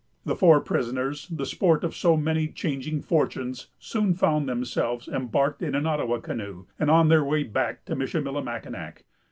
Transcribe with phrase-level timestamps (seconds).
[0.25, 5.75] The four prisoners, the sport of so many changing fortunes, soon found themselves embarked in
[5.75, 9.03] an Ottawa canoe, and on their way back to Michillimackinac.